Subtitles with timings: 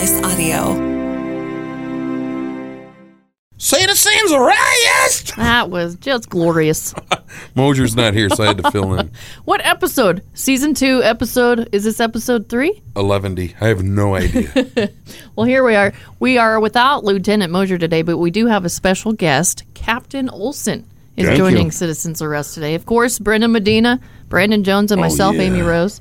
[0.00, 0.74] Slice Audio.
[3.58, 5.32] Say the Sam's Riot!
[5.36, 6.94] That was just glorious.
[7.54, 9.10] Mosier's not here, so I had to fill in.
[9.44, 10.24] What episode?
[10.32, 11.68] Season two episode?
[11.72, 12.80] Is this episode three?
[12.96, 14.48] 11 I have no idea.
[15.36, 15.92] Well, here we are.
[16.18, 19.64] We are without Lieutenant Mosier today, but we do have a special guest.
[19.74, 20.86] Captain Olson
[21.18, 21.70] is Thank joining you.
[21.72, 22.74] Citizens Arrest today.
[22.74, 25.42] Of course, Brendan Medina, Brandon Jones, and oh, myself, Oh, yeah.
[25.42, 26.00] Amy Rose.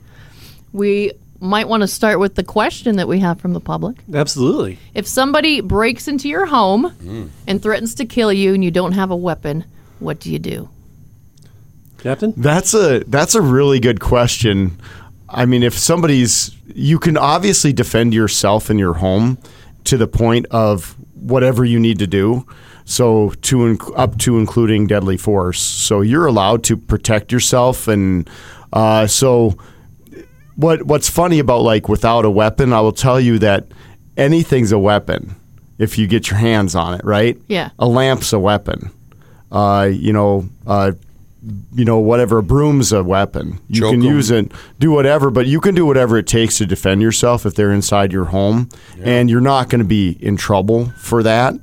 [0.71, 3.97] We might want to start with the question that we have from the public.
[4.13, 4.77] Absolutely.
[4.93, 7.29] If somebody breaks into your home Mm.
[7.47, 9.63] and threatens to kill you and you don't have a weapon,
[9.99, 10.69] what do you do?
[11.99, 12.33] Captain?
[12.37, 14.79] That's a that's a really good question.
[15.27, 19.37] I mean, if somebody's you can obviously defend yourself and your home
[19.85, 22.45] to the point of whatever you need to do.
[22.85, 25.59] So to inc- up to including deadly force.
[25.61, 28.27] So you're allowed to protect yourself and
[28.73, 29.57] uh, so
[30.59, 33.65] what what's funny about like without a weapon, I will tell you that
[34.17, 35.35] anything's a weapon
[35.77, 37.37] if you get your hands on it, right?
[37.47, 37.69] Yeah.
[37.79, 38.91] A lamp's a weapon.
[39.51, 40.91] Uh, you know, uh,
[41.73, 43.59] you know, whatever, a broom's a weapon.
[43.69, 44.07] You Choke can 'em.
[44.15, 47.55] use it, do whatever, but you can do whatever it takes to defend yourself if
[47.55, 48.67] they're inside your home,
[49.01, 51.55] and you're not going to be in trouble for that.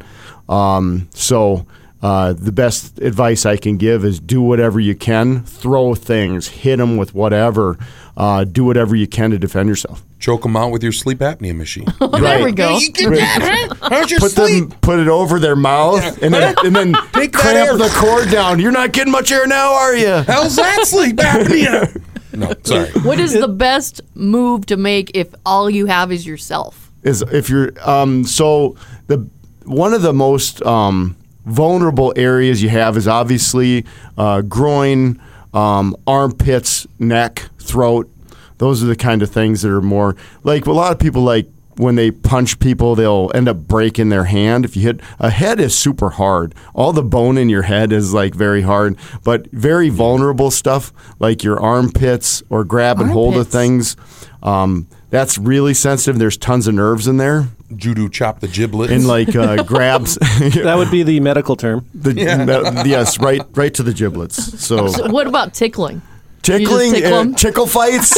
[0.48, 1.66] Um, so.
[2.02, 6.76] Uh, the best advice I can give is do whatever you can, throw things, hit
[6.76, 7.78] them with whatever,
[8.18, 10.02] uh, do whatever you can to defend yourself.
[10.18, 11.86] Choke them out with your sleep apnea machine.
[11.98, 12.76] There we go.
[12.78, 13.88] You can that, huh?
[13.90, 14.68] How's your put sleep?
[14.70, 18.58] them put it over their mouth and then and then Take clamp the cord down.
[18.60, 20.22] You're not getting much air now, are you?
[20.26, 22.02] How's that sleep apnea?
[22.32, 22.90] No, sorry.
[23.00, 26.92] What is the best move to make if all you have is yourself?
[27.02, 29.26] Is if you're um so the
[29.64, 33.84] one of the most um vulnerable areas you have is obviously
[34.18, 35.20] uh, groin,
[35.54, 38.10] um, armpits, neck, throat.
[38.58, 41.48] Those are the kind of things that are more like a lot of people like
[41.76, 44.64] when they punch people, they'll end up breaking their hand.
[44.64, 46.54] If you hit a head is super hard.
[46.74, 51.44] All the bone in your head is like very hard, but very vulnerable stuff like
[51.44, 53.96] your armpits or grab and hold of things.
[54.42, 56.18] Um, that's really sensitive.
[56.18, 58.92] There's tons of nerves in there, Judo chop the giblets.
[58.92, 60.16] and like uh, grabs.
[60.66, 61.86] That would be the medical term.
[61.94, 64.36] the, no, yes, right, right to the giblets.
[64.64, 66.02] So So what about tickling?
[66.42, 67.26] tickling, tickle 'em?
[67.28, 68.14] and tickle fights.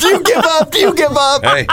[0.00, 0.70] do you give up?
[0.70, 1.42] Do you give up?
[1.44, 1.66] hey,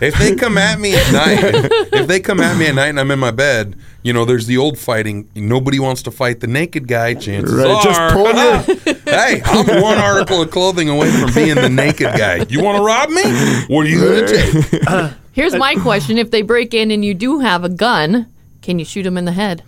[0.00, 2.98] if they come at me at night, if they come at me at night and
[2.98, 5.28] I'm in my bed, you know, there's the old fighting.
[5.36, 7.14] Nobody wants to fight the naked guy.
[7.14, 11.54] Chances Right, are, just pull your- hey, I'm one article of clothing away from being
[11.54, 12.44] the naked guy.
[12.48, 13.22] You want to rob me?
[13.72, 14.80] What are you going to
[15.12, 15.12] take?
[15.34, 18.78] Here's uh, my question: If they break in and you do have a gun, can
[18.78, 19.62] you shoot them in the head?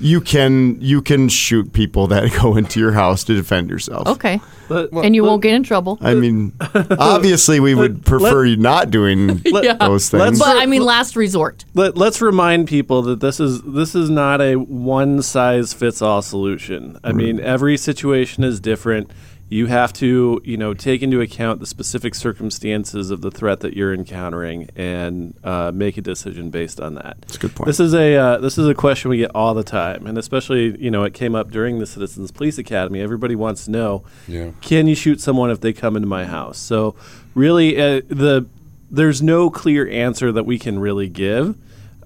[0.00, 4.06] You can you can shoot people that go into your house to defend yourself.
[4.06, 5.98] Okay, Let, and you won't get in trouble.
[6.00, 6.52] I mean,
[6.98, 9.26] obviously, we would prefer you not doing
[9.80, 10.38] those things.
[10.38, 11.64] But I mean, last resort.
[11.74, 16.22] let, us remind people that this is this is not a one size fits all
[16.22, 16.96] solution.
[17.02, 17.16] I mm.
[17.16, 19.10] mean, every situation is different.
[19.50, 23.74] You have to, you know, take into account the specific circumstances of the threat that
[23.74, 27.16] you're encountering and uh, make a decision based on that.
[27.22, 27.66] That's a good point.
[27.66, 30.78] This is a uh, this is a question we get all the time, and especially,
[30.78, 33.00] you know, it came up during the Citizens Police Academy.
[33.00, 34.50] Everybody wants to know, Yeah.
[34.60, 36.58] can you shoot someone if they come into my house?
[36.58, 36.94] So,
[37.34, 38.46] really, uh, the
[38.90, 41.56] there's no clear answer that we can really give,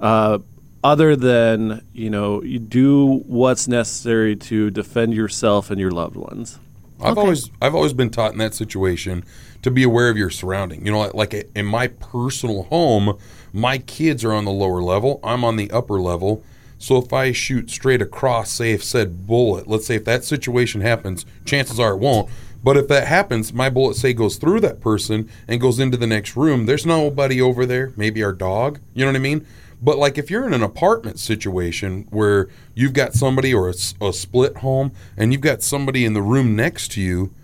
[0.01, 0.39] uh,
[0.85, 6.61] other than you know you do what's necessary to defend yourself and your loved ones.
[7.03, 7.21] I've Okay.
[7.21, 9.25] always I've always been taught in that situation
[9.63, 10.85] to be aware of your surrounding.
[10.85, 13.17] You know, like, like in my personal home,
[13.53, 15.21] my kids are on the lower level.
[15.23, 16.43] I'm on the upper level.
[16.79, 20.81] So if I shoot straight across, say if said bullet, let's say if that situation
[20.81, 22.29] happens, chances are it won't.
[22.65, 26.07] But if that happens, my bullet say goes through that person and goes into the
[26.09, 26.67] next room.
[26.67, 27.93] There's nobody over there.
[27.97, 28.81] Maybe our dog.
[28.95, 29.47] You know what I mean?
[29.83, 34.59] But like if you're in an apartment situation where you've got somebody or a split
[34.59, 37.35] home and you've got somebody in the room next to you,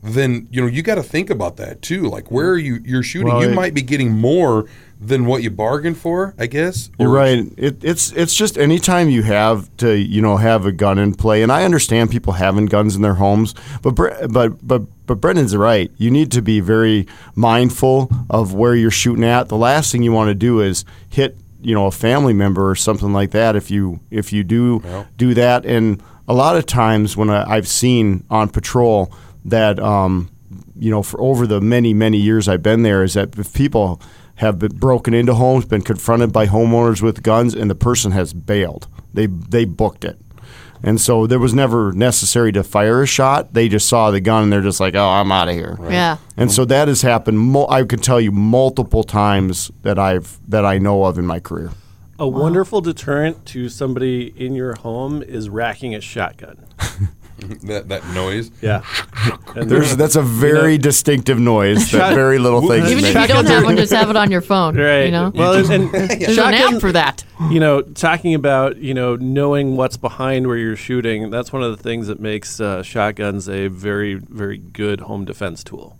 [0.00, 2.02] then you know you got to think about that too.
[2.02, 3.28] Like where are you you're shooting?
[3.32, 4.66] Well, you it- might be getting more
[5.00, 6.90] than what you bargained for, I guess.
[6.98, 7.46] You're right.
[7.56, 11.42] It, it's it's just anytime you have to you know have a gun in play,
[11.42, 14.28] and I understand people having guns in their homes, but but
[14.66, 15.90] but but Brendan's right.
[15.96, 19.48] You need to be very mindful of where you're shooting at.
[19.48, 22.74] The last thing you want to do is hit you know a family member or
[22.74, 23.56] something like that.
[23.56, 25.04] If you if you do Yeah.
[25.16, 29.12] do that, and a lot of times when I, I've seen on patrol
[29.44, 30.30] that um,
[30.76, 34.00] you know for over the many many years I've been there is that if people
[34.36, 38.32] have been broken into homes, been confronted by homeowners with guns, and the person has
[38.32, 38.86] bailed.
[39.14, 40.18] They they booked it.
[40.82, 43.52] And so there was never necessary to fire a shot.
[43.54, 46.18] They just saw the gun and they're just like, "Oh, I'm out of here." Yeah.
[46.36, 47.38] And so that has happened.
[47.38, 51.40] Mul- I could tell you multiple times that I've that I know of in my
[51.40, 51.70] career.
[52.20, 56.64] A wonderful deterrent to somebody in your home is racking a shotgun.
[57.64, 58.50] That that noise.
[58.60, 58.82] Yeah.
[59.54, 63.64] There's that's a very distinctive noise that very little things Even if you don't have
[63.64, 64.76] one, just have it on your phone.
[64.76, 65.04] right.
[65.06, 67.24] You know, Well, and, and there's an shotgun- app for that.
[67.50, 71.30] you know, talking about you know knowing what's behind where you're shooting.
[71.30, 75.62] That's one of the things that makes uh, shotguns a very very good home defense
[75.62, 75.96] tool.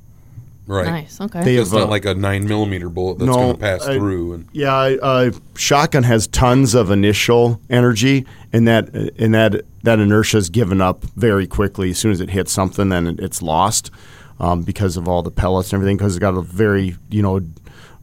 [0.68, 0.86] Right.
[0.86, 1.18] Nice.
[1.18, 1.42] Okay.
[1.44, 3.86] They It's have, not uh, like a nine millimeter bullet that's No, going to pass
[3.86, 4.34] I- through.
[4.34, 10.36] And Yeah, uh, shotgun has tons of initial energy, and that and that that inertia
[10.36, 11.90] is given up very quickly.
[11.90, 13.90] As soon as it hits something, then it, it's lost
[14.40, 15.96] um, because of all the pellets and everything.
[15.96, 17.40] Because it's got a very you know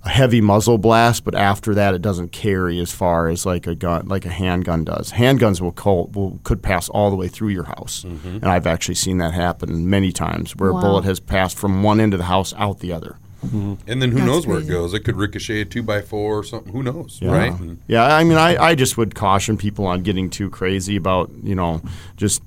[0.05, 3.73] a heavy muzzle blast, but after that, it doesn't carry as far as like a
[3.75, 5.11] gun, like a handgun does.
[5.11, 8.95] Handguns will, col- will could pass all the way through your house, and I've actually
[8.95, 10.79] seen that happen many times where Wow.
[10.79, 13.17] a bullet has passed from one end of the house out the other.
[13.41, 14.93] and then who That's knows where it goes?
[14.95, 16.71] It could ricochet a two by four or something.
[16.73, 17.19] Who knows?
[17.21, 17.31] Yeah.
[17.31, 17.59] Right.
[17.59, 21.29] And Yeah, I mean, I, I just would caution people on getting too crazy about,
[21.43, 21.81] you know,
[22.17, 22.41] just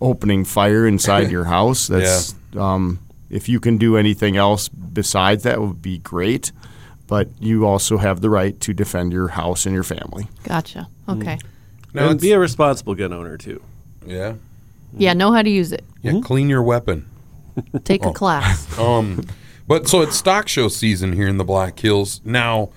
[0.00, 1.86] opening fire inside your house.
[1.88, 2.98] That's, um,
[3.34, 6.52] if you can do anything else besides that, would be great.
[7.06, 10.28] But you also have the right to defend your house and your family.
[10.44, 10.88] Gotcha.
[11.08, 11.38] Okay.
[11.92, 13.62] now and be a responsible gun owner too.
[14.06, 14.34] yeah.
[14.96, 15.12] Yeah.
[15.12, 15.84] Know how to use it.
[16.02, 16.20] Yeah.
[16.22, 17.04] Clean your weapon.
[17.84, 18.10] Take Oh.
[18.10, 18.78] a class.
[18.78, 19.24] Um,
[19.66, 22.20] but so it's stock show season here in the Black Hills.
[22.24, 22.70] Now,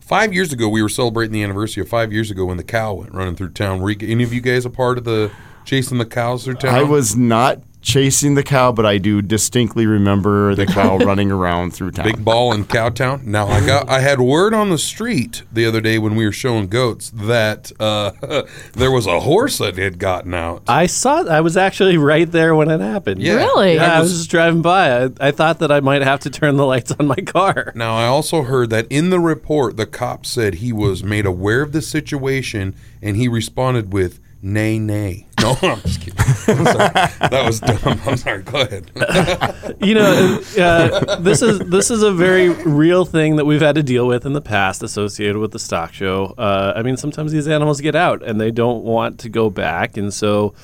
[0.00, 2.94] five years ago, we were celebrating the anniversary of five years ago when the cow
[2.94, 3.80] went running through town.
[3.80, 5.30] Were you, any of you guys a part of the
[5.64, 6.74] chasing the cows through town?
[6.74, 11.72] I was not chasing the cow, but I do distinctly remember the cow running around
[11.74, 12.06] through town.
[12.06, 13.24] Big ball in Cowtown.
[13.24, 16.32] Now I got I had word on the street the other day when we were
[16.32, 18.12] showing goats that uh,
[18.72, 20.62] there was a horse that had gotten out.
[20.66, 21.24] I saw.
[21.24, 23.22] I was actually right there when it happened.
[23.22, 23.34] Yeah.
[23.34, 23.74] Really?
[23.74, 25.04] Yeah, I I was was- just driving by.
[25.04, 27.72] I, I thought that I might have to turn the lights on my car.
[27.74, 31.60] Now I also heard that in the report the cop said he was made aware
[31.60, 35.26] of the situation and he responded with nay nay.
[35.44, 36.18] No, I'm just kidding.
[36.18, 36.64] I'm.
[36.64, 38.00] That was dumb.
[38.06, 38.42] I'm sorry.
[38.44, 38.90] Go ahead.
[39.82, 43.82] you know, uh, this is this is a very real thing that we've had to
[43.82, 46.34] deal with in the past associated with the stock show.
[46.38, 49.98] Uh, I mean, sometimes these animals get out and they don't want to go back,
[49.98, 50.54] and so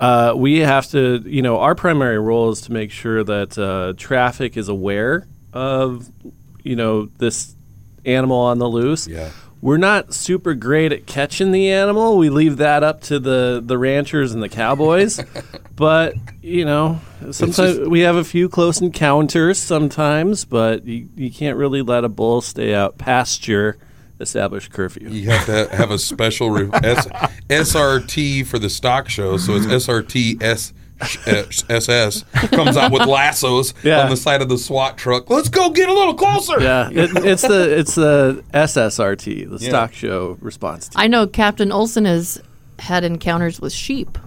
[0.00, 1.22] uh, we have to.
[1.24, 6.10] You know, our primary role is to make sure that uh, traffic is aware of
[6.64, 7.54] you know this
[8.04, 9.06] animal on the loose.
[9.06, 9.30] Yeah.
[9.66, 12.18] We're not super great at catching the animal.
[12.18, 15.20] We leave that up to the, the ranchers and the cowboys.
[15.74, 17.00] but, you know,
[17.32, 22.04] sometimes just- we have a few close encounters sometimes, but you, you can't really let
[22.04, 23.76] a bull stay out past your
[24.20, 25.08] established curfew.
[25.08, 27.06] You have to have a special re- S-
[27.50, 30.72] SRT for the stock show, so it's SRT S.
[31.00, 34.00] uh, SS comes out with lassos Yeah.
[34.04, 35.28] on the side of the SWAT truck.
[35.30, 36.60] Let's go get a little closer.
[36.60, 41.00] Yeah, it, it's the it's the SSRT, the stock show response team.
[41.00, 42.40] I know Captain Olson has
[42.78, 44.18] had encounters with sheep.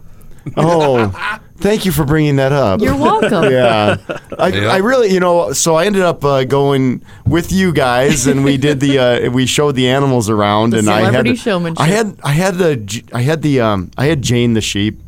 [0.56, 1.10] Oh,
[1.58, 2.82] thank you for bringing that up.
[2.82, 3.44] You're welcome.
[3.52, 3.98] yeah.
[4.40, 4.68] I, Yeah.
[4.70, 8.58] I really, you know, so I ended up uh, going with you guys, and we
[8.58, 11.80] did the, uh, we showed the animals around, The and I had, showmanship.
[11.82, 15.00] I had, I had the, J- I had the, um, I had Jane the sheep,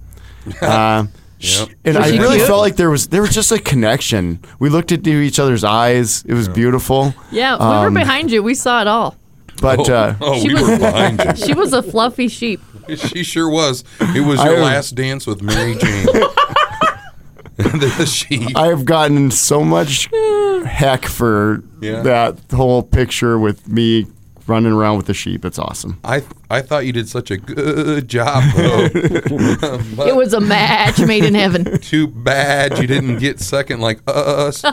[0.61, 1.05] uh,
[1.41, 1.69] Yep.
[1.85, 2.47] and Was I really cute?
[2.47, 4.39] felt like there was, there was just a connection.
[4.59, 6.23] We looked into each other's eyes.
[6.27, 7.13] It was beautiful.
[7.31, 8.43] Yeah, we Um, were behind you.
[8.43, 9.15] We saw it all.
[9.61, 11.35] But Oh, uh, oh, She we was- were behind you.
[11.45, 12.61] She was a fluffy sheep.
[12.95, 13.83] She sure was.
[13.99, 16.05] It was your I- last dance with Mary Jane.
[17.57, 18.55] the sheep.
[18.57, 20.09] I have gotten so much
[20.65, 22.01] heck for Yeah.
[22.01, 24.07] that whole picture with me
[24.47, 25.45] running around with the sheep.
[25.45, 25.99] It's awesome.
[26.03, 28.89] I I thought you did such a good job, though.
[30.01, 31.79] It was a match made in heaven.
[31.81, 34.63] Too bad you didn't get second like us.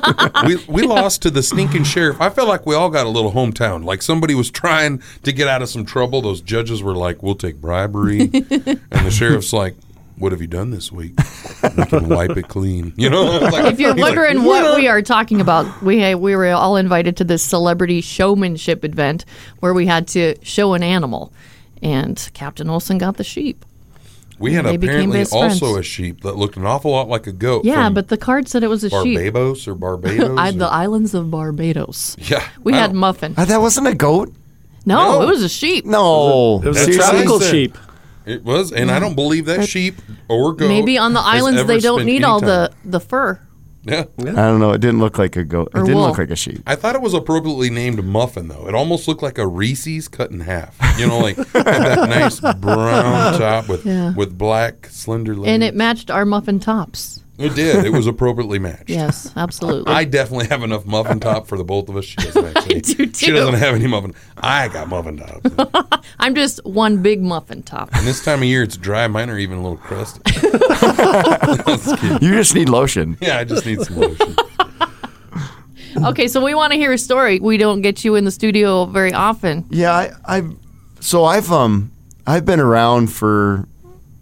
[0.47, 2.21] We, we lost to the stinking sheriff.
[2.21, 3.85] I felt like we all got a little hometown.
[3.85, 6.23] Like somebody was trying to get out of some trouble.
[6.23, 9.75] Those judges were like, "We'll take bribery," and the sheriff's like,
[10.19, 11.15] "What have you done this week?
[11.77, 13.25] We can wipe it clean." You know.
[13.39, 16.77] Like- If you're he's like, wondering what we are talking about, we we were all
[16.77, 19.25] invited to this celebrity showmanship event
[19.61, 21.33] where we had to show an animal,
[21.83, 23.65] and Captain Olson got the sheep.
[24.39, 25.79] we had They became apparently also friends.
[25.79, 27.65] a sheep that looked an awful lot like a goat.
[27.65, 29.19] Yeah, but the card said it was a sheep.
[29.19, 30.39] Barbados or Barbados.
[30.39, 32.17] I, or- the islands of Barbados.
[32.21, 33.35] yeah, We I had don't- Muffin.
[33.37, 34.33] Uh, that wasn't a goat.
[34.87, 35.23] No, No.
[35.23, 35.85] it was a sheep.
[35.85, 37.11] No, It was a That's Seriously?
[37.11, 37.79] tropical what sheep.
[38.29, 39.97] It was, and I don't believe that sheep
[40.29, 40.69] or goat.
[40.69, 42.49] Maybe on the islands they don't need all time.
[42.49, 43.41] the, the fur.
[43.85, 44.05] Yeah.
[44.19, 44.73] I don't know.
[44.73, 45.69] It didn't look like a goat.
[45.75, 46.09] It didn't wool.
[46.09, 46.61] look like a sheep.
[46.67, 48.69] I thought it was appropriately named muffin though.
[48.69, 50.77] It almost looked like a Reese's cut in half.
[50.99, 54.13] You know, like that nice brown top with Yeah.
[54.15, 55.49] with black slender legs.
[55.49, 57.21] And it matched our muffin tops.
[57.39, 57.85] It did.
[57.85, 58.91] It was appropriately matched.
[58.91, 59.93] Yes, absolutely.
[59.93, 62.05] I definitely have enough muffin top for the both of us.
[62.05, 62.81] She doesn't actually.
[62.81, 64.15] do She doesn't have any muffin.
[64.39, 66.05] I got muffin top.
[66.19, 67.91] I'm just one big muffin top.
[67.95, 69.07] and this time of year, it's dry.
[69.07, 70.21] Mine are even a little crusty.
[72.21, 73.17] You just need lotion.
[73.21, 74.35] yeah, I just need some lotion.
[76.05, 77.41] Okay, so we want to hear a story.
[77.41, 79.65] We don't get you in the studio very often.
[79.71, 80.57] Yeah, I, I've
[81.01, 81.91] so I've um
[82.27, 83.67] I've been around for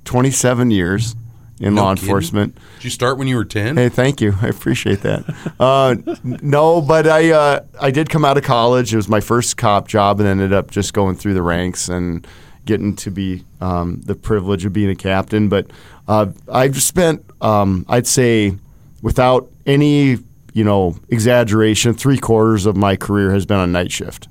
[0.04, 1.14] 27 years
[1.60, 2.08] in No law kidding?
[2.08, 2.58] enforcement.
[2.76, 3.76] Did you start when you were ten?
[3.76, 4.34] Hey, thank you.
[4.42, 5.24] I appreciate that.
[5.58, 8.92] Uh, no, but I uh, I did come out of college.
[8.92, 12.26] It was my first cop job, and ended up just going through the ranks and
[12.64, 15.48] getting to be um, the privilege of being a captain.
[15.48, 15.70] But
[16.08, 18.54] uh, I've spent, um, I'd say,
[19.02, 20.18] without any
[20.52, 24.28] you know exaggeration, three quarters of my career has been on night shift.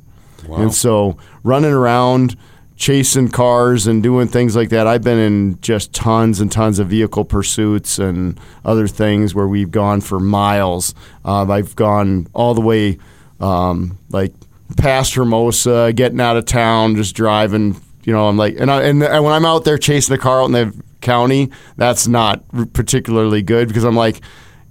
[0.47, 0.57] Wow.
[0.61, 2.35] And so running around,
[2.75, 6.87] chasing cars and doing things like that, I've been in just tons and tons of
[6.89, 10.93] vehicle pursuits and other things where we've gone for miles.
[11.23, 12.97] Um, I've gone all the way
[13.39, 14.33] um, like
[14.77, 17.79] past Hermosa, getting out of town, just driving.
[18.03, 20.41] You know, I'm like, and, I, and and when I'm out there chasing a car
[20.41, 24.21] out in the county, that's not particularly good because I'm like,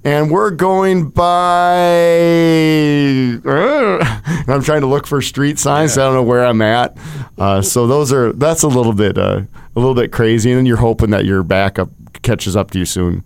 [0.04, 1.78] and we're going by.
[1.78, 3.42] and
[4.48, 5.94] I'm trying to look for street signs.
[5.94, 6.96] so I don't know where I'm at.
[7.38, 9.40] Uh, so those are that's a little bit uh,
[9.74, 11.88] a little bit crazy, and then you're hoping that your backup
[12.22, 13.24] catches up to you soon.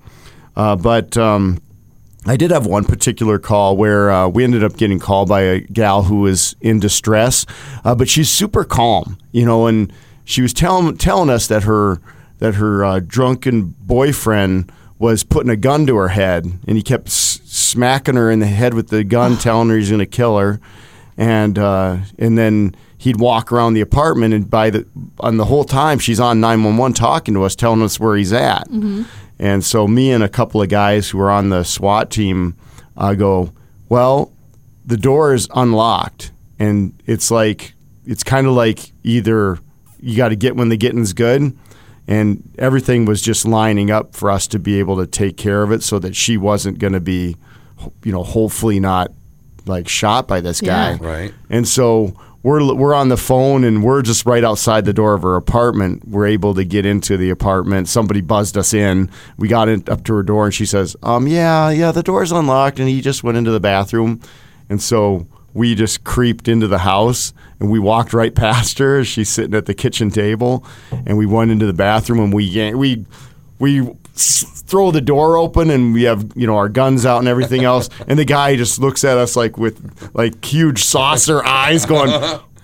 [0.56, 1.60] Uh, but um,
[2.26, 5.60] I did have one particular call where uh, we ended up getting called by a
[5.60, 7.44] gal who was in distress,
[7.84, 9.92] uh, but she's super calm, you know, and
[10.24, 12.00] she was telling telling us that her
[12.38, 17.08] that her uh, drunken boyfriend was putting a gun to her head, and he kept
[17.08, 20.38] s- smacking her in the head with the gun, telling her he's going to kill
[20.38, 20.60] her,
[21.16, 24.86] and uh, and then he'd walk around the apartment, and by the
[25.20, 28.16] on the whole time she's on nine one one talking to us, telling us where
[28.16, 28.68] he's at.
[29.40, 32.56] And so me and a couple of guys who were on the SWAT team
[32.96, 33.52] uh, go,
[33.88, 34.32] well,
[34.84, 37.74] the door is unlocked, and it's like
[38.04, 39.58] it's kind of like either
[40.00, 41.56] you got to get when the getting's good,
[42.08, 45.70] and everything was just lining up for us to be able to take care of
[45.70, 47.36] it, so that she wasn't going to be,
[48.02, 49.12] you know, hopefully not
[49.66, 50.92] like shot by this guy.
[50.92, 50.98] Yeah.
[51.00, 51.34] Right.
[51.50, 55.22] And so we're we're on the phone and we're just right outside the door of
[55.22, 56.08] her apartment.
[56.08, 57.88] We're able to get into the apartment.
[57.88, 59.10] Somebody buzzed us in.
[59.36, 62.32] We got in, up to her door and she says, "Um, yeah, yeah, the door's
[62.32, 64.20] unlocked." And he just went into the bathroom,
[64.70, 69.04] and so we just creeped into the house and we walked right past her.
[69.04, 70.64] She's sitting at the kitchen table,
[71.06, 73.04] and we went into the bathroom and we we
[73.58, 77.64] we throw the door open and we have you know our guns out and everything
[77.64, 77.88] else.
[78.08, 82.10] And the guy just looks at us like with like huge saucer eyes going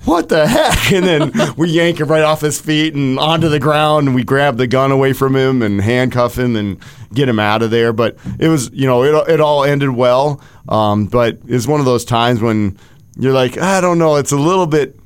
[0.04, 0.92] what the heck?
[0.92, 4.22] And then we yank him right off his feet and onto the ground and we
[4.24, 6.78] grab the gun away from him and handcuff him and
[7.12, 7.92] get him out of there.
[7.92, 11.86] But it was you know it, it all ended well um, but it's one of
[11.86, 12.78] those times when
[13.18, 14.98] you're like i don't know it's a little bit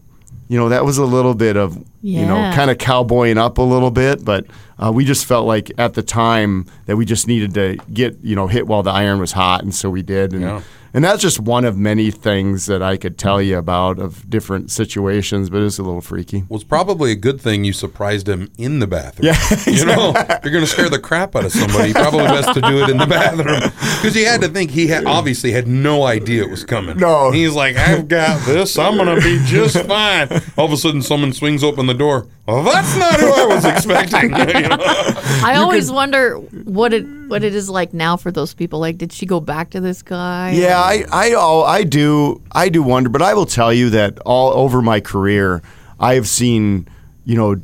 [0.48, 3.62] you know that was a little bit of you know kind of cowboying up a
[3.62, 4.46] little bit but
[4.78, 8.34] uh, we just felt like at the time that we just needed to get you
[8.36, 10.62] know hit while the iron was hot and so we did and Yeah.
[10.94, 14.70] And that's just one of many things that I could tell you about of different
[14.70, 18.50] situations but it's a little freaky Well, it's probably a good thing you surprised him
[18.58, 19.26] in the bathroom.
[19.26, 21.92] Yeah, You know, you're going to scare the crap out of somebody.
[21.92, 23.60] Probably best to do it in the bathroom
[24.00, 26.96] because he had to think he had obviously had no idea it was coming.
[26.98, 27.30] No.
[27.30, 28.78] he's like, I've got this.
[28.78, 30.28] I'm going to be just fine.
[30.56, 32.26] All of a sudden, someone swings open the door.
[32.46, 34.30] Well, that's not who I was expecting.
[34.48, 34.78] You know?
[34.80, 38.80] I always wonder what it what it is like now for those people.
[38.80, 40.52] Like, did she go back to this guy?
[40.52, 44.18] Yeah, I, I, oh, I do, I do wonder, but I will tell you that
[44.20, 45.62] all over my career,
[46.00, 46.88] I have seen,
[47.24, 47.56] you know,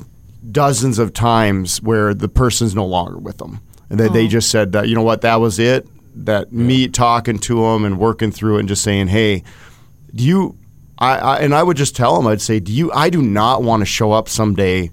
[0.50, 4.28] dozens of times where the person's no longer with them, and that they oh.
[4.28, 5.86] just said that, you know what, that was it.
[6.16, 9.42] That me talking to them and working through it and just saying, hey,
[10.14, 10.58] do you,
[10.98, 13.62] I, I, and I would just tell them, I'd say, do you, I do not
[13.62, 14.90] want to show up someday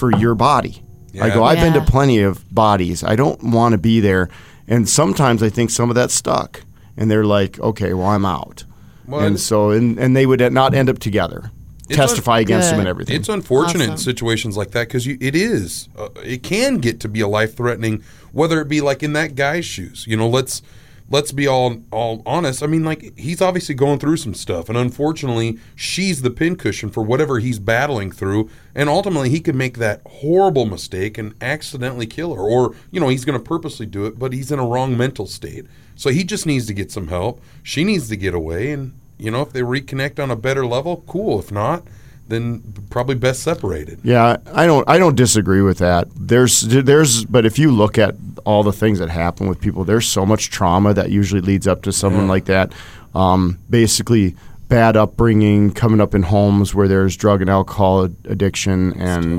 [0.00, 0.82] for your body.
[1.20, 3.02] I go, I've been to plenty of bodies.
[3.02, 4.28] I don't want to be there.
[4.68, 6.62] And sometimes I think some of that stuck.
[6.96, 8.64] And they're like, okay, well, I'm out.
[9.06, 11.50] Well, and so, and, and they would not end up together,
[11.88, 13.16] testify un- against them and everything.
[13.16, 14.04] It's unfortunate in Awesome.
[14.04, 15.88] situations like that because it is.
[15.96, 19.34] Uh, it can get to be a life threatening, whether it be like in that
[19.34, 20.04] guy's shoes.
[20.06, 20.62] You know, let's
[21.10, 22.62] let's be all all honest.
[22.62, 27.02] I mean, like he's obviously going through some stuff, and unfortunately, she's the pincushion for
[27.02, 28.48] whatever he's battling through.
[28.74, 33.08] And ultimately, he could make that horrible mistake and accidentally kill her, or you know,
[33.08, 35.66] he's going to purposely do it, but he's in a wrong mental state.
[35.96, 37.42] So he just needs to get some help.
[37.62, 41.04] She needs to get away, and you know, if they reconnect on a better level,
[41.06, 41.38] cool.
[41.38, 41.82] If not,
[42.30, 43.98] then probably best separated.
[44.02, 46.08] Yeah, I don't I don't disagree with that.
[46.16, 48.14] There's there's but if you look at
[48.46, 51.82] all the things that happen with people, there's so much trauma that usually leads up
[51.82, 52.30] to someone Yeah.
[52.30, 52.72] like that.
[53.14, 54.36] Um, basically,
[54.68, 59.38] bad upbringing, coming up in homes where there's drug and alcohol ad- addiction, and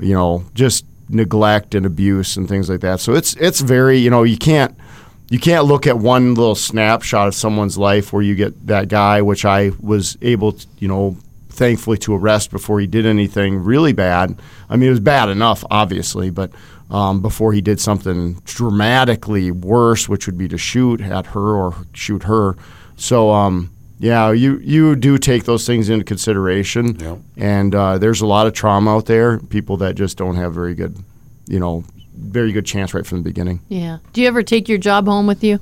[0.00, 3.00] you know just neglect and abuse and things like that.
[3.00, 4.76] So it's it's very you know you can't
[5.30, 9.22] you can't look at one little snapshot of someone's life where you get that guy,
[9.22, 11.16] which I was able to, you know,
[11.56, 14.38] thankfully to arrest before he did anything really bad.
[14.68, 16.50] I mean, it was bad enough, obviously, but
[16.90, 21.74] um, before he did something dramatically worse, which would be to shoot at her or
[21.94, 22.56] shoot her.
[22.96, 27.16] So, um, yeah, you you do take those things into consideration, Yeah.
[27.36, 29.38] and uh, there's a lot of trauma out there.
[29.38, 30.98] People that just don't have very good,
[31.48, 31.82] you know,
[32.14, 33.60] very good chance right from the beginning.
[33.68, 33.98] Yeah.
[34.12, 35.60] Do you ever take your job home with you?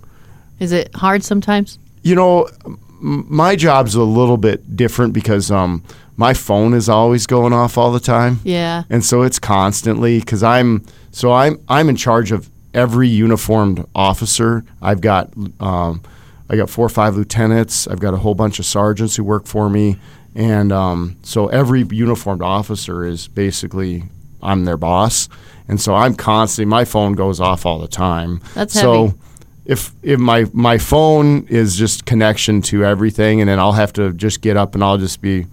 [0.59, 1.79] Is it hard sometimes?
[2.03, 5.83] You know, m- my job's a little bit different because um,
[6.17, 8.85] my phone is always going off all the time, Yeah.
[8.89, 14.65] and so it's constantly because I'm so I'm I'm in charge of every uniformed officer.
[14.81, 15.31] I've got
[15.61, 16.03] um,
[16.49, 17.87] I got four or five lieutenants.
[17.87, 19.97] I've got a whole bunch of sergeants who work for me,
[20.35, 24.05] and um, so every uniformed officer is basically
[24.43, 25.29] I'm their boss,
[25.69, 28.41] and so I'm constantly my phone goes off all the time.
[28.55, 29.07] That's so.
[29.09, 29.19] heavy.
[29.67, 34.13] If if my my phone is just connection to everything, and then I'll have to
[34.13, 35.47] just get up and I'll just be,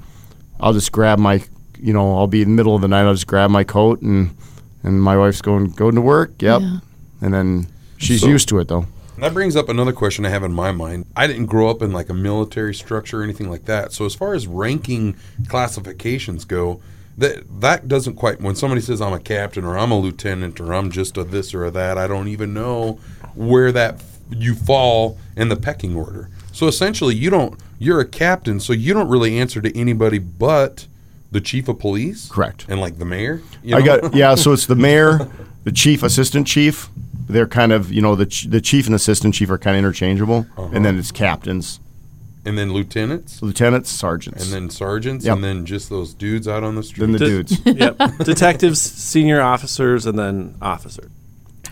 [0.59, 1.41] I'll just grab my,
[1.79, 3.03] you know, I'll be in the middle of the night.
[3.03, 4.35] I'll just grab my coat and
[4.83, 6.41] and my wife's going going to work.
[6.41, 6.77] Yep, Yeah.
[7.21, 8.85] and then she's So- used to it though.
[9.19, 11.05] That brings up another question I have in my mind.
[11.15, 13.93] I didn't grow up in like a military structure or anything like that.
[13.93, 15.15] So as far as ranking
[15.47, 16.81] classifications go,
[17.17, 20.73] that that doesn't quite when somebody says I'm a captain or I'm a lieutenant or
[20.73, 22.97] I'm just a this or a that, I don't even know
[23.35, 26.29] where that you fall in the pecking order.
[26.51, 30.87] So essentially you don't you're a captain, so you don't really answer to anybody but
[31.31, 32.29] the chief of police.
[32.29, 32.65] Correct.
[32.69, 33.41] And like the mayor.
[33.63, 34.35] you I got yeah.
[34.35, 35.29] So it's the mayor,
[35.63, 36.89] the chief, assistant chief.
[37.27, 39.79] They're kind of you know the ch- the chief and assistant chief are kind of
[39.79, 40.69] interchangeable, uh-huh.
[40.73, 41.79] and then it's captains,
[42.45, 43.41] and then lieutenants.
[43.41, 45.35] lieutenants, sergeants, And then sergeants, Yep.
[45.35, 47.01] and then just those dudes out on the street.
[47.05, 47.61] then the De- dudes.
[47.65, 47.97] yep.
[48.25, 51.09] Detectives, senior officers, and then officer.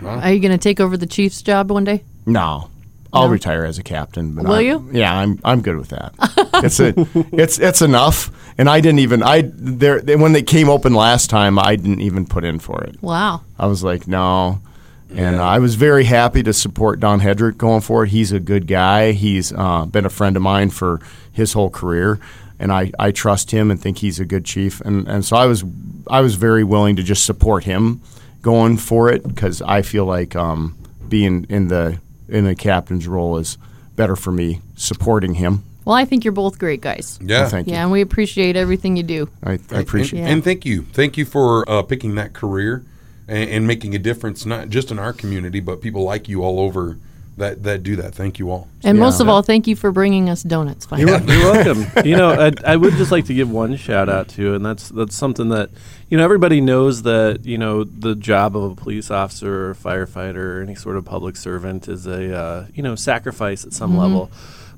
[0.03, 2.03] Are you going to take over the chief's job one day?
[2.25, 2.69] No,
[3.11, 3.31] I'll No?
[3.31, 4.33] retire as a captain.
[4.35, 4.89] But Will I- you?
[4.91, 6.13] Yeah, I'm I'm good with that.
[6.63, 6.93] it's a,
[7.35, 8.31] it's it's enough.
[8.57, 12.01] And I didn't even I there they- when they came open last time, I didn't
[12.01, 13.01] even put in for it.
[13.01, 13.41] Wow.
[13.57, 14.61] I was like, no.
[15.09, 15.41] And Yeah.
[15.43, 18.09] I was very happy to support Don Hedrick going forward.
[18.09, 19.13] He's a good guy.
[19.13, 22.19] He's uh, been a friend of mine for his whole career,
[22.59, 24.81] and I, I trust him and think he's a good chief.
[24.81, 25.63] And, and so I was
[26.07, 28.01] I was very willing to just support him
[28.41, 33.37] going for it because I feel like um, being in the in a captain's role
[33.37, 33.57] is
[33.95, 35.63] better for me supporting him.
[35.85, 37.17] Well, I think you're both great guys.
[37.21, 37.41] yeah.
[37.41, 39.29] Well, thank Yeah, and we appreciate everything you do.
[39.43, 40.19] I, I appreciate.
[40.19, 40.31] and, it.
[40.33, 42.85] and thank you, thank you for uh, picking that career
[43.27, 46.59] and, and making a difference, not just in our community, but people like you all
[46.59, 46.97] over
[47.39, 48.13] that that do that.
[48.15, 48.67] Thank you all.
[48.83, 49.03] And Yeah.
[49.03, 50.85] most of all, thank you for bringing us donuts.
[50.85, 51.11] Finally.
[51.11, 52.05] You're, you're welcome.
[52.05, 54.89] You know, I, I would just like to give one shout out to, and that's
[54.89, 55.69] that's something that
[56.09, 60.57] you know everybody knows that you know the job of a police officer or firefighter
[60.57, 64.29] or any sort of public servant is a uh, you know sacrifice at some level,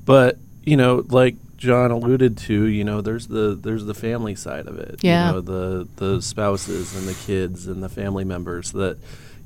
[0.04, 4.66] but you know like John alluded to, you know there's the there's the family side
[4.66, 4.98] of it.
[5.02, 5.28] Yeah.
[5.28, 8.98] You know, the the spouses and the kids and the family members that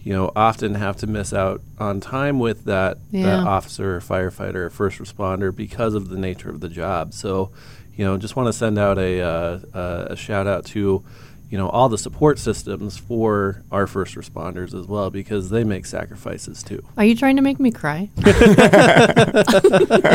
[0.07, 3.25] you know often have to miss out on time with that Yeah.
[3.25, 7.13] that officer or firefighter or first responder because of the nature of the job.
[7.13, 7.51] So,
[7.97, 11.03] you know, just want to send out a, uh, uh, a shout out to,
[11.49, 15.87] you know, all the support systems for our first responders as well because they make
[15.87, 16.85] sacrifices too.
[16.97, 18.11] Are you trying to make me cry?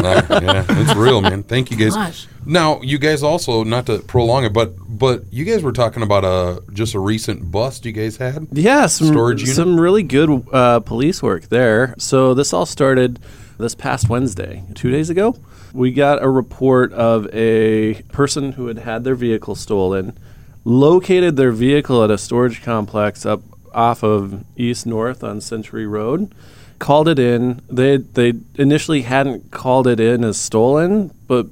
[0.02, 1.44] Uh, yeah, it's real, man.
[1.44, 1.94] Thank you guys.
[1.96, 2.28] Gosh.
[2.46, 6.24] Now, you guys also not to prolong it, but but you guys were talking about
[6.24, 8.48] a just a recent bust you guys had.
[8.52, 9.56] Yeah, some Storage unit?
[9.56, 11.94] some really good uh, police work there.
[11.98, 13.20] So this all started
[13.58, 15.36] this past Wednesday, two days ago.
[15.74, 20.18] We got a report of a person who had had their vehicle stolen,
[20.64, 23.42] located their vehicle at a storage complex up
[23.74, 26.34] off of East North on Century Road.
[26.80, 27.62] Called it in.
[27.70, 31.48] They they initially hadn't called it in as stolen, but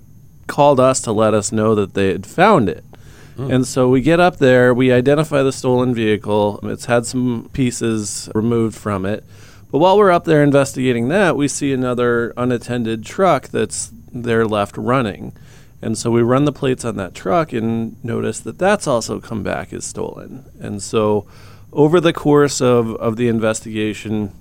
[0.47, 2.83] called us to let us know that they had found it.
[3.37, 3.51] Hmm.
[3.51, 6.59] And so we get up there, we identify the stolen vehicle.
[6.63, 9.23] It's had some pieces removed from it,
[9.71, 14.77] But while we're up there investigating that, we see another unattended truck that's there left
[14.77, 15.33] running.
[15.81, 19.43] And so we run the plates on that truck and notice that that's also come
[19.43, 20.45] back as stolen.
[20.59, 21.25] And so
[21.71, 24.33] over the course of, of the investigation,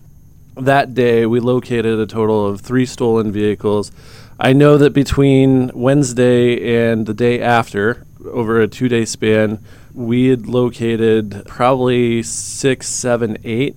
[0.57, 3.93] that day we located a total of three stolen vehicles.
[4.41, 9.59] I know that between Wednesday and the day after, over a two day span,
[9.95, 13.77] we had located probably six, seven, eight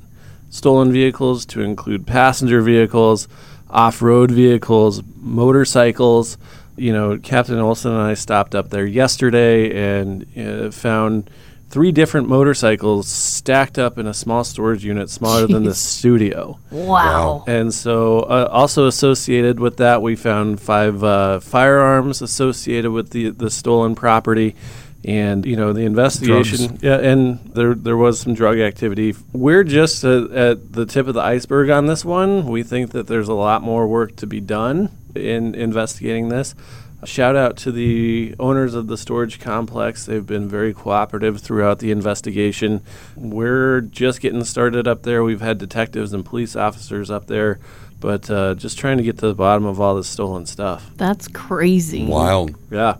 [0.49, 3.27] stolen vehicles to include passenger vehicles,
[3.69, 6.37] off road vehicles, motorcycles.
[6.75, 11.29] You know, Captain Olson and I stopped up there yesterday and uh, found
[11.71, 16.59] three different motorcycles stacked up in a small storage unit smaller than the studio.
[16.69, 17.45] Wow.
[17.47, 23.29] And so, uh, also associated with that, we found five uh, firearms associated with the
[23.29, 24.55] the stolen property,
[25.03, 26.79] and you know the investigation.
[26.81, 29.15] Yeah, and there there was some drug activity.
[29.33, 32.45] We're just at, at the tip of the iceberg on this one.
[32.47, 36.55] We think that there's a lot more work to be done in investigating this.
[37.03, 40.05] Shout out to the owners of the storage complex.
[40.05, 42.81] They've been very cooperative throughout the investigation.
[43.15, 45.23] We're just getting started up there.
[45.23, 47.59] We've had detectives and police officers up there,
[47.99, 50.91] but uh, just trying to get to the bottom of all this stolen stuff.
[50.95, 52.05] That's crazy.
[52.05, 52.55] Wild.
[52.69, 52.97] Yeah.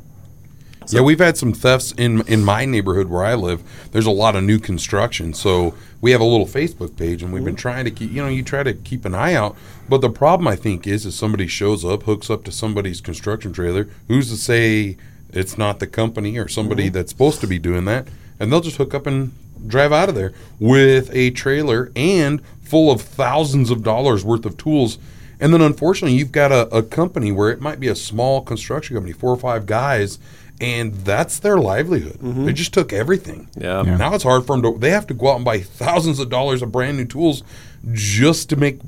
[0.87, 3.63] Yeah, we've had some thefts in in my neighborhood where I live.
[3.91, 7.43] There's a lot of new construction, so we have a little Facebook page, and we've
[7.43, 7.61] been mm-hmm.
[7.61, 8.11] trying to keep.
[8.11, 9.55] You know, you try to keep an eye out,
[9.87, 13.53] but the problem I think is, is somebody shows up, hooks up to somebody's construction
[13.53, 13.87] trailer.
[14.07, 14.97] Who's to say
[15.31, 16.93] it's not the company or somebody mm-hmm.
[16.93, 18.07] that's supposed to be doing that?
[18.39, 19.33] And they'll just hook up and
[19.67, 24.57] drive out of there with a trailer and full of thousands of dollars worth of
[24.57, 24.97] tools.
[25.39, 28.95] And then unfortunately, you've got a, a company where it might be a small construction
[28.95, 30.19] company, four or five guys,
[30.61, 32.19] and that's their livelihood.
[32.21, 33.49] They just took everything.
[33.57, 33.83] Yeah.
[33.83, 33.97] Yeah.
[33.97, 34.79] Now it's hard for them to.
[34.79, 37.43] They have to go out and buy thousands of dollars of brand new tools
[37.91, 38.79] just to make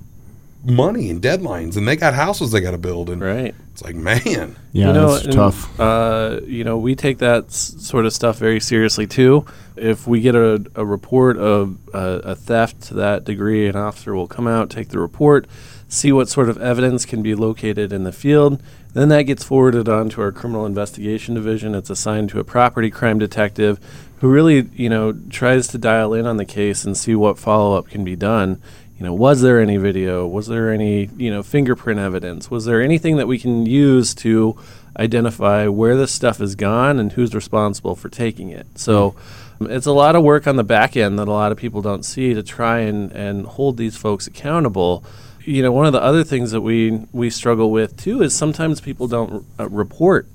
[0.65, 3.09] money and deadlines, and they got houses they got to build.
[3.09, 3.53] And Right.
[3.73, 5.77] it's like, man, Yeah, you know, that's and, tough.
[5.79, 9.45] Uh, you know, we take that s- sort of stuff very seriously too.
[9.75, 14.15] If we get a, a report of uh, a theft to that degree, an officer
[14.15, 15.47] will come out, take the report,
[15.93, 18.61] see what sort of evidence can be located in the field.
[18.93, 21.75] Then that gets forwarded on to our criminal investigation division.
[21.75, 23.79] It's assigned to a property crime detective
[24.19, 27.77] who really, you know, tries to dial in on the case and see what follow
[27.77, 28.59] up can be done.
[28.97, 30.25] You know, was there any video?
[30.25, 32.49] Was there any, you know, fingerprint evidence?
[32.49, 34.57] Was there anything that we can use to
[34.97, 38.65] identify where this stuff is gone and who's responsible for taking it?
[38.75, 39.15] So
[39.59, 41.81] um, it's a lot of work on the back end that a lot of people
[41.81, 45.03] don't see to try and, and hold these folks accountable.
[45.45, 48.79] You know, one of the other things that we we struggle with too is sometimes
[48.79, 50.27] people don't uh, report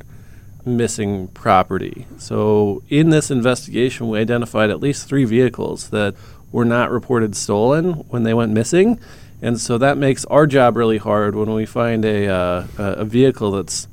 [0.66, 2.06] missing property.
[2.18, 6.14] So in this investigation, we identified at least three vehicles that
[6.52, 9.00] were not reported stolen when they went missing,
[9.40, 13.04] and so that makes our job really hard when we find a uh, a a
[13.04, 13.88] vehicle that's,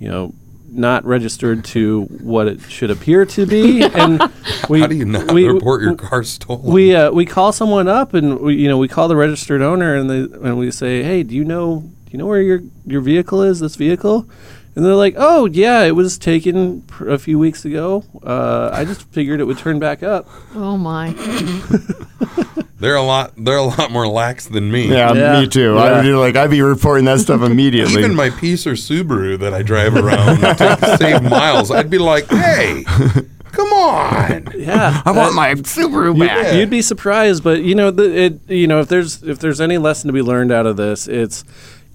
[0.00, 0.34] you know.
[0.68, 4.20] Not registered to what it should appear to be, and
[4.68, 6.64] we how do you not we- report your car stolen?
[6.72, 9.94] we uh, we call someone up and we you know we call the registered owner
[9.94, 13.00] and they and we say hey do you know do you know where your your
[13.00, 14.28] vehicle is this vehicle
[14.76, 18.84] and they're like oh yeah it was taken pr- a few weeks ago uh, I
[18.84, 21.10] just figured it would turn back up Oh my.
[22.78, 23.32] they're a lot.
[23.36, 24.88] They're a lot more lax than me.
[24.88, 25.40] Yeah, Yeah.
[25.40, 25.74] me too.
[25.74, 25.80] Yeah.
[25.98, 28.00] I'd be like, I'd be reporting that stuff immediately.
[28.02, 32.26] Even my piece or Subaru that I drive around to save miles, I'd be like,
[32.28, 32.84] "Hey,
[33.52, 36.44] come on!" yeah I want my Subaru back.
[36.46, 36.52] Yeah.
[36.52, 38.40] You'd be surprised, but you know, the, it.
[38.50, 41.44] You know, if there's if there's any lesson to be learned out of this, it's,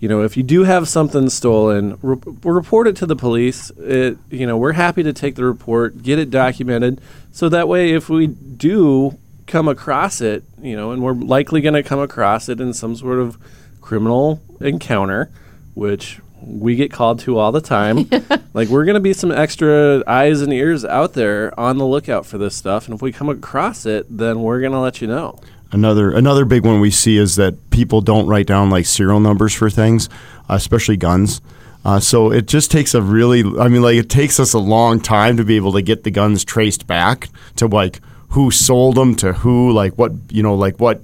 [0.02, 3.70] you know, if you do have something stolen, re- report it to the police.
[3.78, 7.00] It, you know, we're happy to take the report, get it documented,
[7.32, 11.76] so that way, if we do come across it, you know, and we're likely going
[11.76, 13.38] to come across it in some sort of
[13.80, 15.30] criminal encounter,
[15.76, 18.10] which we get called to all the time.
[18.56, 22.26] like we're going to be some extra eyes and ears out there on the lookout
[22.26, 25.08] for this stuff, and if we come across it, then we're going to let you
[25.08, 25.40] know.
[25.72, 29.54] Another another big one we see is that people don't write down like serial numbers
[29.54, 30.10] for things,
[30.50, 31.42] especially guns.
[31.84, 35.00] Uh, so it just takes a really, I mean, like it takes us a long
[35.00, 39.16] time to be able to get the guns traced back to like who sold them
[39.16, 41.02] to who, like what you know, like what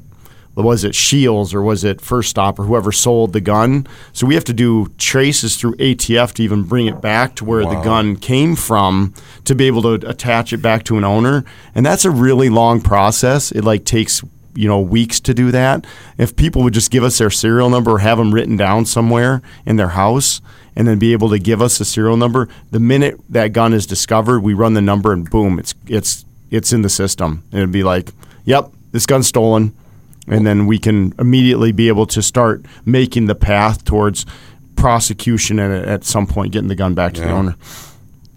[0.55, 3.87] was it Shields or was it First Stop or whoever sold the gun?
[4.11, 7.63] So we have to do traces through ATF to even bring it back to where
[7.63, 9.13] the gun came from
[9.45, 12.81] to be able to attach it back to an owner, and that's a really long
[12.81, 13.51] process.
[13.51, 14.23] It like takes
[14.57, 15.85] you know weeks to do that.
[16.17, 19.41] If people would just give us their serial number or have them written down somewhere
[19.65, 20.41] in their house.
[20.75, 22.47] And then be able to give us a serial number.
[22.69, 26.71] The minute that gun is discovered, we run the number and boom, it's it's it's
[26.71, 27.43] in the system.
[27.51, 28.11] And it'd be like,
[28.45, 29.73] "Yep, this gun's stolen
[30.27, 34.25] and then we can immediately be able to start making the path towards
[34.75, 37.55] prosecution and at some point getting the gun back to the owner.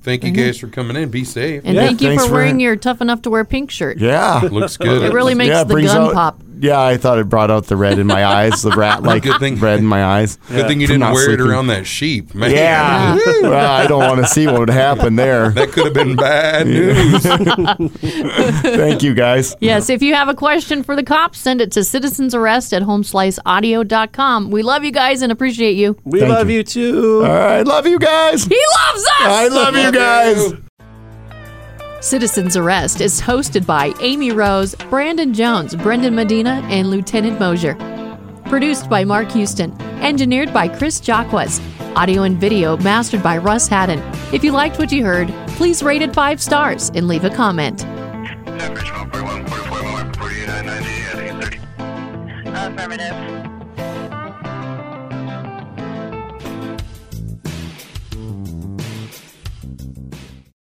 [0.02, 0.42] Thank you mm-hmm.
[0.46, 1.10] guys for coming in.
[1.10, 1.62] Be safe.
[1.64, 3.98] And Yeah, thank you thanks for for- wearing your tough enough to wear pink shirt.
[3.98, 4.40] Yeah.
[4.50, 5.02] Looks good.
[5.02, 6.42] It really makes yeah, it the gun out- pop.
[6.62, 9.40] Yeah, I thought it brought out the red in my eyes, the rat like Good
[9.40, 10.36] thing- red in my eyes.
[10.48, 11.46] Good thing you From didn't not wear it sleeping.
[11.46, 12.50] around that sheep, man.
[12.50, 13.14] Yeah.
[13.42, 15.50] well, I don't want to see what would happen there.
[15.50, 17.22] That could have been bad news.
[18.62, 19.56] Thank you, guys.
[19.60, 24.50] Yes, if you have a question for the cops, send it to citizensarrest at homesliceaudio.com.
[24.50, 25.96] We love you guys and appreciate you.
[26.04, 26.58] We Thank love you.
[26.58, 27.22] you, too.
[27.24, 28.44] All right, love you guys.
[28.44, 29.20] He loves us!
[29.20, 30.52] I love you guys.
[32.00, 37.74] Citizens Arrest is hosted by Amy Rose, Brandon Jones, Brendan Medina, and Lieutenant Mosier.
[38.46, 39.78] Produced by Mark Houston.
[40.00, 41.60] Engineered by Chris Jacquez.
[41.96, 43.98] Audio and video mastered by Russ Haddon.
[44.32, 47.84] If you liked what you heard, please rate it five stars and leave a comment.
[47.84, 50.88] Average 141, 44, 48, 90,
[51.20, 51.60] 830.
[52.48, 53.29] Affirmative.